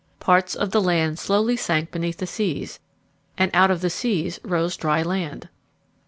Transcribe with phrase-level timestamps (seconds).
[0.19, 2.79] Parts of the land slowly sank beneath the seas,
[3.37, 5.47] and out of the seas rose dry land.